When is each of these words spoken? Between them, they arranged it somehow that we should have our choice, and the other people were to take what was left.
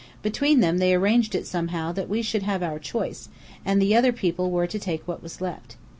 Between 0.23 0.61
them, 0.61 0.79
they 0.79 0.95
arranged 0.95 1.35
it 1.35 1.45
somehow 1.45 1.91
that 1.91 2.09
we 2.09 2.23
should 2.23 2.41
have 2.41 2.63
our 2.63 2.79
choice, 2.79 3.29
and 3.63 3.79
the 3.79 3.95
other 3.95 4.11
people 4.11 4.49
were 4.49 4.65
to 4.65 4.79
take 4.79 5.07
what 5.07 5.21
was 5.21 5.41
left. 5.41 5.75